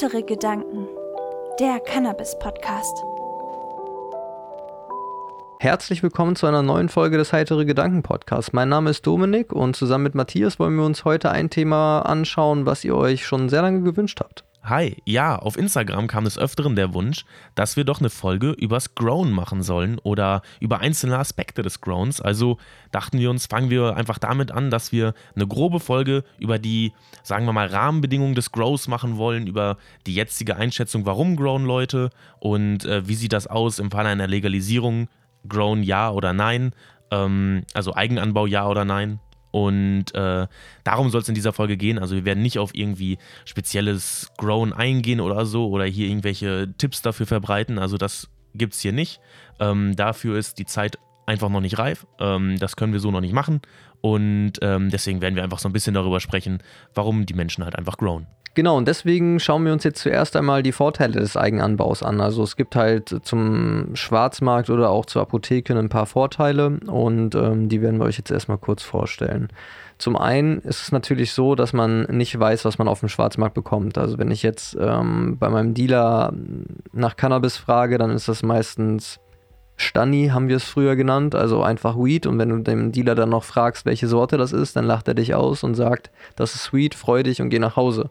[0.00, 0.86] Heitere Gedanken,
[1.58, 3.02] der Cannabis-Podcast.
[5.58, 8.52] Herzlich willkommen zu einer neuen Folge des Heitere Gedanken Podcasts.
[8.52, 12.64] Mein Name ist Dominik und zusammen mit Matthias wollen wir uns heute ein Thema anschauen,
[12.64, 14.44] was ihr euch schon sehr lange gewünscht habt.
[14.68, 17.24] Hi, ja, auf Instagram kam des Öfteren der Wunsch,
[17.54, 22.20] dass wir doch eine Folge übers Grown machen sollen oder über einzelne Aspekte des Growns.
[22.20, 22.58] Also
[22.90, 26.92] dachten wir uns, fangen wir einfach damit an, dass wir eine grobe Folge über die,
[27.22, 32.10] sagen wir mal, Rahmenbedingungen des Grows machen wollen, über die jetzige Einschätzung, warum Grown Leute
[32.38, 35.08] und äh, wie sieht das aus im Falle einer Legalisierung,
[35.48, 36.72] Grown ja oder nein,
[37.10, 39.18] ähm, also Eigenanbau ja oder nein.
[39.66, 40.46] Und äh,
[40.84, 41.98] darum soll es in dieser Folge gehen.
[41.98, 47.02] Also wir werden nicht auf irgendwie spezielles Grown eingehen oder so oder hier irgendwelche Tipps
[47.02, 47.78] dafür verbreiten.
[47.78, 49.20] Also das gibt es hier nicht.
[49.58, 50.98] Ähm, dafür ist die Zeit
[51.28, 52.06] einfach noch nicht reif.
[52.18, 53.60] Ähm, das können wir so noch nicht machen.
[54.00, 56.58] Und ähm, deswegen werden wir einfach so ein bisschen darüber sprechen,
[56.94, 58.26] warum die Menschen halt einfach grown.
[58.54, 62.20] Genau, und deswegen schauen wir uns jetzt zuerst einmal die Vorteile des Eigenanbaus an.
[62.20, 67.68] Also es gibt halt zum Schwarzmarkt oder auch zur Apotheke ein paar Vorteile und ähm,
[67.68, 69.48] die werden wir euch jetzt erstmal kurz vorstellen.
[69.98, 73.54] Zum einen ist es natürlich so, dass man nicht weiß, was man auf dem Schwarzmarkt
[73.54, 73.96] bekommt.
[73.96, 76.32] Also wenn ich jetzt ähm, bei meinem Dealer
[76.92, 79.20] nach Cannabis frage, dann ist das meistens
[79.80, 82.26] Stani haben wir es früher genannt, also einfach Weed.
[82.26, 85.14] Und wenn du dem Dealer dann noch fragst, welche Sorte das ist, dann lacht er
[85.14, 88.10] dich aus und sagt, das ist Sweet, freu dich und geh nach Hause.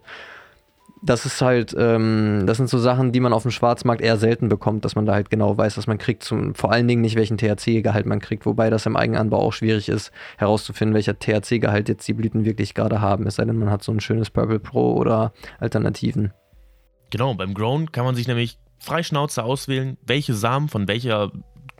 [1.02, 4.48] Das ist halt, ähm, das sind so Sachen, die man auf dem Schwarzmarkt eher selten
[4.48, 6.24] bekommt, dass man da halt genau weiß, was man kriegt.
[6.24, 9.90] Zum, vor allen Dingen nicht, welchen THC-Gehalt man kriegt, wobei das im Eigenanbau auch schwierig
[9.90, 13.26] ist, herauszufinden, welcher THC-Gehalt jetzt die Blüten wirklich gerade haben.
[13.26, 16.32] Es sei denn, man hat so ein schönes Purple Pro oder Alternativen.
[17.10, 21.30] Genau, beim Grown kann man sich nämlich freischnauze auswählen, welche Samen von welcher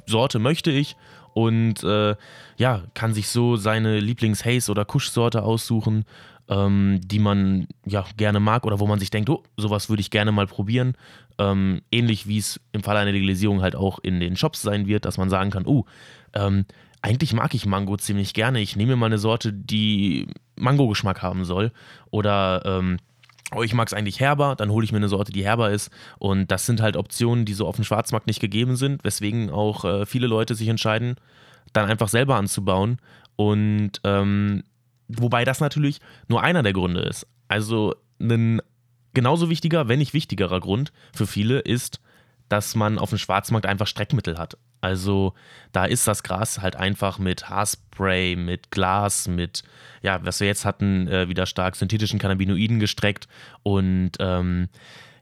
[0.09, 0.97] Sorte möchte ich
[1.35, 2.17] und äh,
[2.57, 6.05] ja, kann sich so seine Lieblings-Haze- oder Kusch-Sorte aussuchen,
[6.49, 10.11] ähm, die man ja gerne mag oder wo man sich denkt, oh, sowas würde ich
[10.11, 10.95] gerne mal probieren.
[11.39, 15.05] Ähm, ähnlich wie es im Fall einer Legalisierung halt auch in den Shops sein wird,
[15.05, 15.85] dass man sagen kann, oh,
[16.35, 16.65] ähm,
[17.03, 18.61] eigentlich mag ich Mango ziemlich gerne.
[18.61, 20.27] Ich nehme mal eine Sorte, die
[20.57, 21.71] Mango-Geschmack haben soll.
[22.11, 22.97] Oder ähm,
[23.55, 25.91] oh, ich mag es eigentlich herber, dann hole ich mir eine Sorte, die herber ist.
[26.19, 29.85] Und das sind halt Optionen, die so auf dem Schwarzmarkt nicht gegeben sind, weswegen auch
[29.85, 31.17] äh, viele Leute sich entscheiden,
[31.73, 32.99] dann einfach selber anzubauen.
[33.37, 34.65] Und ähm,
[35.09, 37.27] wobei das natürlich nur einer der Gründe ist.
[37.49, 38.61] Also ein
[39.15, 42.01] genauso wichtiger, wenn nicht wichtigerer Grund für viele ist,
[42.49, 44.59] dass man auf dem Schwarzmarkt einfach Streckmittel hat.
[44.81, 45.35] Also
[45.73, 49.63] da ist das Gras halt einfach mit Haarspray, mit Glas, mit,
[50.03, 53.29] ja, was wir jetzt hatten, äh, wieder stark synthetischen Cannabinoiden gestreckt.
[53.63, 54.69] Und ähm,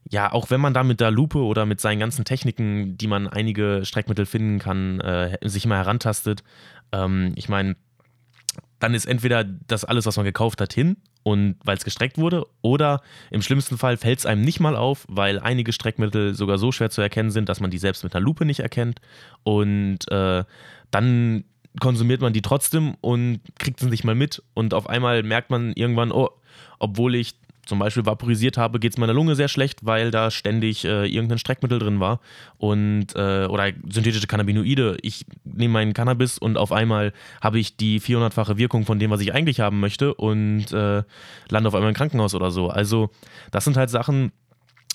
[0.09, 3.27] ja, auch wenn man da mit der Lupe oder mit seinen ganzen Techniken, die man
[3.27, 6.45] einige Streckmittel finden kann, äh, sich mal herantastet,
[6.93, 7.77] ähm, ich meine,
[8.79, 10.97] dann ist entweder das alles, was man gekauft hat, hin
[11.27, 15.07] und weil es gestreckt wurde, oder im schlimmsten Fall fällt es einem nicht mal auf,
[15.09, 18.25] weil einige Streckmittel sogar so schwer zu erkennen sind, dass man die selbst mit einer
[18.25, 19.01] Lupe nicht erkennt.
[19.43, 20.45] Und äh,
[20.93, 21.45] dann
[21.81, 24.41] konsumiert man die trotzdem und kriegt es nicht mal mit.
[24.55, 26.31] Und auf einmal merkt man irgendwann, oh,
[26.79, 27.35] obwohl ich
[27.67, 31.39] zum Beispiel vaporisiert habe, geht es meiner Lunge sehr schlecht, weil da ständig äh, irgendein
[31.39, 32.21] Streckmittel drin war
[32.59, 34.97] und äh, oder synthetische Cannabinoide.
[35.03, 39.21] Ich nehme meinen Cannabis und auf einmal habe ich die 400-fache Wirkung von dem, was
[39.21, 41.03] ich eigentlich haben möchte und äh,
[41.49, 42.69] lande auf einmal im Krankenhaus oder so.
[42.69, 43.11] Also
[43.51, 44.33] das sind halt Sachen,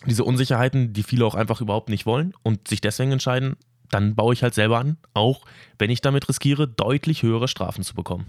[0.05, 3.57] diese Unsicherheiten, die viele auch einfach überhaupt nicht wollen und sich deswegen entscheiden,
[3.89, 5.45] dann baue ich halt selber an, auch
[5.77, 8.25] wenn ich damit riskiere, deutlich höhere Strafen zu bekommen.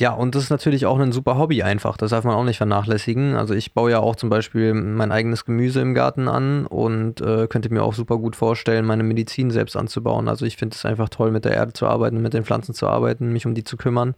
[0.00, 1.98] Ja, und das ist natürlich auch ein super Hobby einfach.
[1.98, 3.36] Das darf man auch nicht vernachlässigen.
[3.36, 7.46] Also ich baue ja auch zum Beispiel mein eigenes Gemüse im Garten an und äh,
[7.48, 10.28] könnte mir auch super gut vorstellen, meine Medizin selbst anzubauen.
[10.28, 12.86] Also ich finde es einfach toll, mit der Erde zu arbeiten, mit den Pflanzen zu
[12.86, 14.14] arbeiten, mich um die zu kümmern.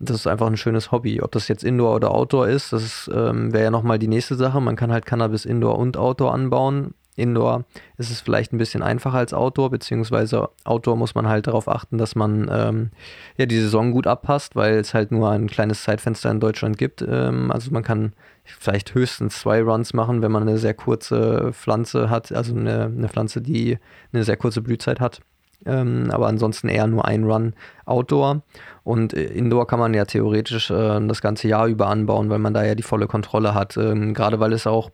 [0.00, 1.22] Das ist einfach ein schönes Hobby.
[1.22, 4.60] Ob das jetzt Indoor oder Outdoor ist, das ähm, wäre ja nochmal die nächste Sache.
[4.60, 6.94] Man kann halt Cannabis Indoor und Outdoor anbauen.
[7.20, 7.64] Indoor
[7.98, 11.98] ist es vielleicht ein bisschen einfacher als Outdoor, beziehungsweise Outdoor muss man halt darauf achten,
[11.98, 12.90] dass man ähm,
[13.36, 17.02] ja die Saison gut abpasst, weil es halt nur ein kleines Zeitfenster in Deutschland gibt.
[17.02, 18.12] Ähm, also man kann
[18.44, 23.08] vielleicht höchstens zwei Runs machen, wenn man eine sehr kurze Pflanze hat, also eine, eine
[23.08, 23.78] Pflanze, die
[24.12, 25.20] eine sehr kurze Blühzeit hat.
[25.66, 28.42] Ähm, aber ansonsten eher nur ein Run Outdoor.
[28.82, 32.54] Und äh, Indoor kann man ja theoretisch äh, das ganze Jahr über anbauen, weil man
[32.54, 33.76] da ja die volle Kontrolle hat.
[33.76, 34.90] Ähm, gerade weil es auch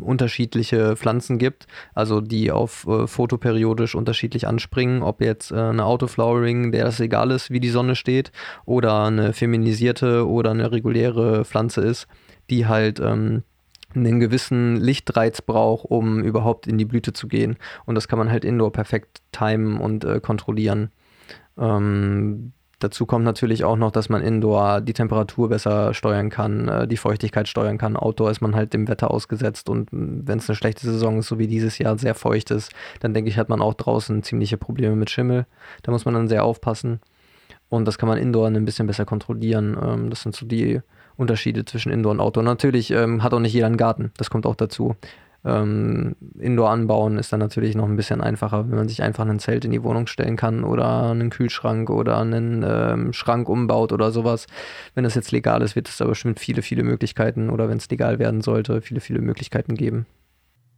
[0.00, 6.72] unterschiedliche Pflanzen gibt, also die auf äh, photoperiodisch unterschiedlich anspringen, ob jetzt äh, eine Autoflowering,
[6.72, 8.32] der es egal ist, wie die Sonne steht,
[8.64, 12.06] oder eine feminisierte oder eine reguläre Pflanze ist,
[12.50, 13.42] die halt ähm,
[13.94, 17.56] einen gewissen Lichtreiz braucht, um überhaupt in die Blüte zu gehen.
[17.84, 20.90] Und das kann man halt indoor perfekt timen und äh, kontrollieren.
[21.58, 22.52] Ähm,
[22.84, 26.98] Dazu kommt natürlich auch noch, dass man Indoor die Temperatur besser steuern kann, äh, die
[26.98, 27.96] Feuchtigkeit steuern kann.
[27.96, 31.38] Outdoor ist man halt dem Wetter ausgesetzt und wenn es eine schlechte Saison ist, so
[31.38, 34.96] wie dieses Jahr sehr feucht ist, dann denke ich, hat man auch draußen ziemliche Probleme
[34.96, 35.46] mit Schimmel.
[35.82, 37.00] Da muss man dann sehr aufpassen.
[37.70, 39.78] Und das kann man Indoor ein bisschen besser kontrollieren.
[39.82, 40.82] Ähm, das sind so die
[41.16, 42.42] Unterschiede zwischen Indoor und Outdoor.
[42.42, 44.94] Natürlich ähm, hat auch nicht jeder einen Garten, das kommt auch dazu.
[45.44, 49.38] Ähm, Indoor anbauen ist dann natürlich noch ein bisschen einfacher, wenn man sich einfach ein
[49.38, 54.10] Zelt in die Wohnung stellen kann oder einen Kühlschrank oder einen ähm, Schrank umbaut oder
[54.10, 54.46] sowas.
[54.94, 57.90] Wenn das jetzt legal ist, wird es da bestimmt viele, viele Möglichkeiten oder wenn es
[57.90, 60.06] legal werden sollte, viele, viele Möglichkeiten geben.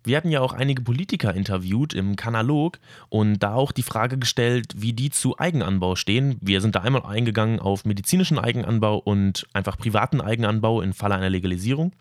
[0.07, 2.79] Wir hatten ja auch einige Politiker interviewt im Kanalog
[3.09, 6.39] und da auch die Frage gestellt, wie die zu Eigenanbau stehen.
[6.41, 11.29] Wir sind da einmal eingegangen auf medizinischen Eigenanbau und einfach privaten Eigenanbau im Falle einer
[11.29, 11.93] Legalisierung.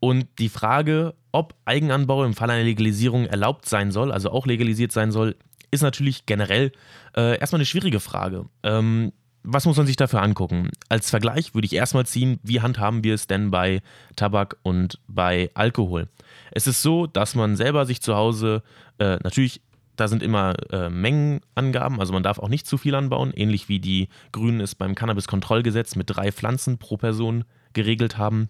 [0.00, 4.92] Und die Frage, ob Eigenanbau im Falle einer Legalisierung erlaubt sein soll, also auch legalisiert
[4.92, 5.36] sein soll,
[5.70, 6.72] ist natürlich generell
[7.16, 8.46] äh, erstmal eine schwierige Frage.
[8.62, 9.12] Ähm,
[9.48, 10.70] was muss man sich dafür angucken?
[10.88, 13.80] Als Vergleich würde ich erstmal ziehen, wie handhaben wir es denn bei
[14.16, 16.08] Tabak und bei Alkohol?
[16.50, 18.62] Es ist so, dass man selber sich zu Hause
[18.98, 19.60] äh, natürlich
[19.96, 23.80] da sind immer äh, Mengenangaben, also man darf auch nicht zu viel anbauen, ähnlich wie
[23.80, 28.48] die Grünen es beim Cannabis-Kontrollgesetz mit drei Pflanzen pro Person geregelt haben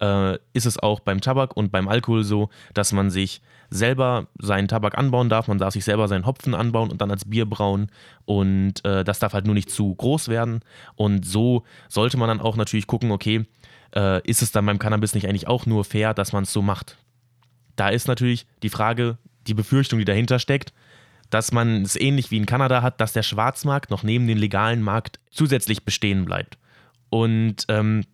[0.00, 3.40] äh, ist es auch beim Tabak und beim Alkohol so, dass man sich
[3.70, 5.48] selber seinen Tabak anbauen darf.
[5.48, 7.90] Man darf sich selber seinen Hopfen anbauen und dann als Bier brauen.
[8.24, 10.60] Und äh, das darf halt nur nicht zu groß werden.
[10.96, 13.46] Und so sollte man dann auch natürlich gucken, okay,
[13.94, 16.62] äh, ist es dann beim Cannabis nicht eigentlich auch nur fair, dass man es so
[16.62, 16.96] macht?
[17.76, 20.72] Da ist natürlich die Frage, die Befürchtung, die dahinter steckt,
[21.30, 24.82] dass man es ähnlich wie in Kanada hat, dass der Schwarzmarkt noch neben dem legalen
[24.82, 26.58] Markt zusätzlich bestehen bleibt.
[27.10, 28.04] Und ähm,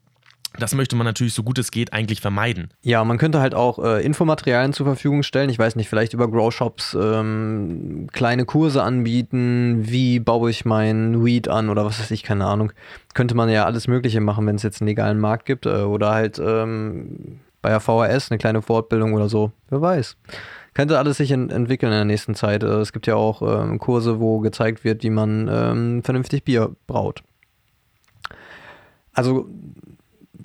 [0.58, 2.70] das möchte man natürlich so gut es geht eigentlich vermeiden.
[2.82, 5.50] Ja, man könnte halt auch äh, Infomaterialien zur Verfügung stellen.
[5.50, 9.82] Ich weiß nicht, vielleicht über Grow Shops ähm, kleine Kurse anbieten.
[9.82, 12.72] Wie baue ich mein Weed an oder was weiß ich, keine Ahnung.
[13.14, 15.66] Könnte man ja alles Mögliche machen, wenn es jetzt einen legalen Markt gibt.
[15.66, 19.50] Äh, oder halt ähm, bei der VHS eine kleine Fortbildung oder so.
[19.70, 20.16] Wer weiß.
[20.74, 22.62] Könnte alles sich in, entwickeln in der nächsten Zeit.
[22.62, 26.74] Äh, es gibt ja auch ähm, Kurse, wo gezeigt wird, wie man ähm, vernünftig Bier
[26.86, 27.22] braut.
[29.12, 29.48] Also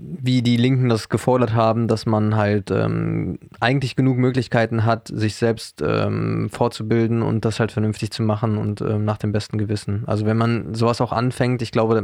[0.02, 5.36] wie die Linken das gefordert haben, dass man halt ähm, eigentlich genug Möglichkeiten hat, sich
[5.36, 10.04] selbst ähm, fortzubilden und das halt vernünftig zu machen und ähm, nach dem besten Gewissen.
[10.08, 12.04] Also wenn man sowas auch anfängt, ich glaube,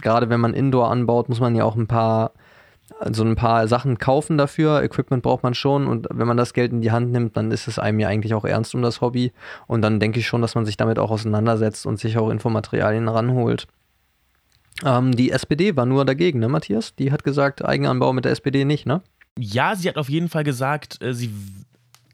[0.00, 2.32] gerade wenn man Indoor anbaut, muss man ja auch ein paar
[3.10, 4.82] so ein paar Sachen kaufen dafür.
[4.82, 7.68] Equipment braucht man schon und wenn man das Geld in die Hand nimmt, dann ist
[7.68, 9.32] es einem ja eigentlich auch ernst um das Hobby
[9.66, 13.08] und dann denke ich schon, dass man sich damit auch auseinandersetzt und sich auch Infomaterialien
[13.08, 13.66] ranholt.
[14.84, 16.94] Ähm, die SPD war nur dagegen, ne, Matthias?
[16.96, 19.02] Die hat gesagt, Eigenanbau mit der SPD nicht, ne?
[19.38, 21.32] Ja, sie hat auf jeden Fall gesagt, äh, sie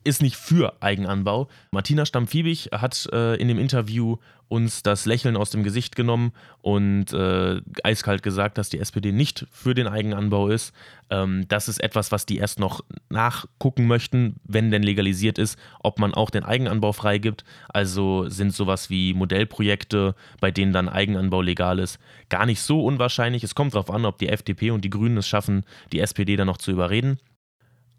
[0.05, 1.49] ist nicht für Eigenanbau.
[1.71, 4.17] Martina Stamm-Fiebig hat äh, in dem Interview
[4.51, 9.47] uns das Lächeln aus dem Gesicht genommen und äh, eiskalt gesagt, dass die SPD nicht
[9.53, 10.75] für den Eigenanbau ist.
[11.09, 16.01] Ähm, das ist etwas, was die erst noch nachgucken möchten, wenn denn legalisiert ist, ob
[16.01, 17.45] man auch den Eigenanbau freigibt.
[17.69, 23.45] Also sind sowas wie Modellprojekte, bei denen dann Eigenanbau legal ist, gar nicht so unwahrscheinlich.
[23.45, 26.49] Es kommt darauf an, ob die FDP und die Grünen es schaffen, die SPD dann
[26.49, 27.21] noch zu überreden.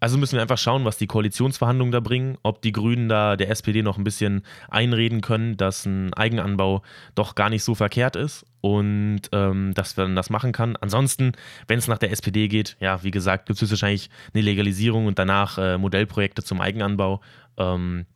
[0.02, 3.50] Also müssen wir einfach schauen, was die Koalitionsverhandlungen da bringen, ob die Grünen da der
[3.50, 6.82] SPD noch ein bisschen einreden können, dass ein Eigenanbau
[7.14, 10.74] doch gar nicht so verkehrt ist und ähm, dass man das machen kann.
[10.74, 11.34] Ansonsten,
[11.68, 15.20] wenn es nach der SPD geht, ja, wie gesagt, gibt es wahrscheinlich eine Legalisierung und
[15.20, 17.20] danach äh, Modellprojekte zum Eigenanbau.
[17.56, 18.06] Ähm,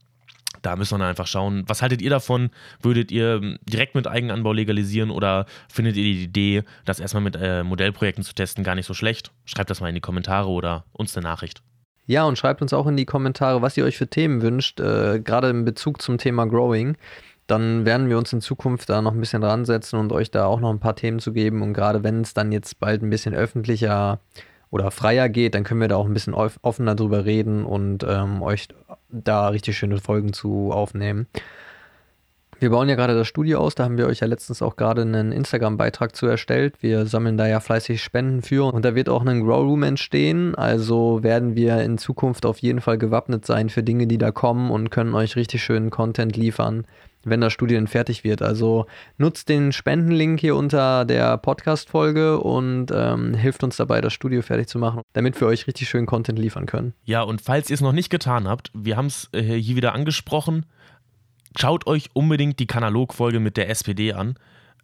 [0.63, 2.51] da müssen wir dann einfach schauen, was haltet ihr davon?
[2.83, 7.37] Würdet ihr ähm, direkt mit Eigenanbau legalisieren oder findet ihr die Idee, das erstmal mit
[7.37, 9.31] äh, Modellprojekten zu testen, gar nicht so schlecht?
[9.45, 11.63] Schreibt das mal in die Kommentare oder uns eine Nachricht.
[12.07, 15.21] Ja, und schreibt uns auch in die Kommentare, was ihr euch für Themen wünscht, äh,
[15.21, 16.97] gerade in Bezug zum Thema Growing.
[17.47, 20.47] Dann werden wir uns in Zukunft da noch ein bisschen dran setzen und euch da
[20.47, 21.63] auch noch ein paar Themen zu geben.
[21.63, 24.21] Und gerade wenn es dann jetzt bald ein bisschen öffentlicher
[24.71, 28.43] oder freier geht, dann können wir da auch ein bisschen offener drüber reden und ähm,
[28.43, 28.69] euch
[29.09, 31.27] da richtig schöne Folgen zu aufnehmen.
[32.59, 35.03] Wir bauen ja gerade das Studio aus, da haben wir euch ja letztens auch gerade
[35.03, 36.75] einen Instagram-Beitrag zu erstellt.
[36.81, 40.55] Wir sammeln da ja fleißig Spenden für und da wird auch ein Grow Room entstehen.
[40.55, 44.71] Also werden wir in Zukunft auf jeden Fall gewappnet sein für Dinge, die da kommen
[44.71, 46.87] und können euch richtig schönen Content liefern,
[47.25, 48.41] wenn das Studio dann fertig wird.
[48.41, 48.87] Also
[49.19, 54.69] nutzt den Spendenlink hier unter der Podcast-Folge und ähm, hilft uns dabei, das Studio fertig
[54.69, 56.95] zu machen, damit wir euch richtig schönen Content liefern können.
[57.05, 59.93] Ja, und falls ihr es noch nicht getan habt, wir haben es äh, hier wieder
[59.93, 60.65] angesprochen
[61.59, 64.37] Schaut euch unbedingt die Kanalog-Folge mit der SPD an.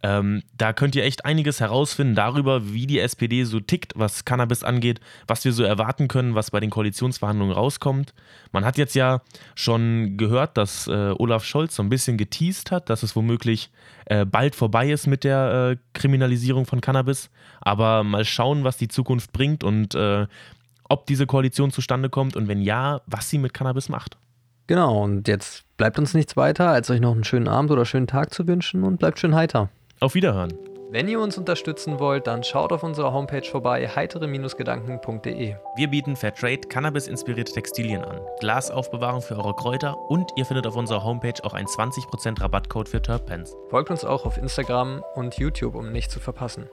[0.05, 4.65] Ähm, da könnt ihr echt einiges herausfinden darüber, wie die SPD so tickt, was Cannabis
[4.65, 8.13] angeht, was wir so erwarten können, was bei den Koalitionsverhandlungen rauskommt.
[8.51, 9.21] Man hat jetzt ja
[9.55, 13.71] schon gehört, dass äh, Olaf Scholz so ein bisschen geteased hat, dass es womöglich
[14.07, 17.31] äh, bald vorbei ist mit der äh, Kriminalisierung von Cannabis.
[17.61, 20.27] Aber mal schauen, was die Zukunft bringt und äh,
[20.89, 24.17] ob diese Koalition zustande kommt und wenn ja, was sie mit Cannabis macht.
[24.67, 28.07] Genau, und jetzt bleibt uns nichts weiter, als euch noch einen schönen Abend oder schönen
[28.07, 29.69] Tag zu wünschen und bleibt schön heiter.
[30.01, 30.53] Auf Wiederhören.
[30.93, 35.55] Wenn ihr uns unterstützen wollt, dann schaut auf unserer Homepage vorbei, heitere-gedanken.de.
[35.75, 41.03] Wir bieten Fairtrade Cannabis-inspirierte Textilien an, Glasaufbewahrung für eure Kräuter und ihr findet auf unserer
[41.03, 43.57] Homepage auch einen 20% Rabattcode für Terpens.
[43.71, 46.69] Folgt uns auch auf Instagram und YouTube, um nichts zu verpassen.